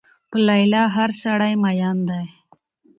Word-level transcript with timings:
په 0.29 0.37
لیلا 0.47 0.83
هر 0.95 1.09
سړی 1.23 1.53
مين 1.63 1.97
دی 2.09 2.25